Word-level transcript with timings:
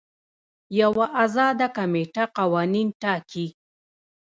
یوه 0.81 1.05
ازاده 1.23 1.67
کمیټه 1.77 2.23
قوانین 2.37 2.87
ټاکي. 3.01 3.47